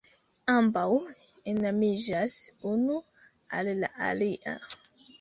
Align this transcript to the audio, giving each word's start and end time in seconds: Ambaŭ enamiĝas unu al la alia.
Ambaŭ 0.53 0.85
enamiĝas 1.53 2.41
unu 2.73 2.99
al 3.61 3.75
la 3.85 3.95
alia. 4.11 4.61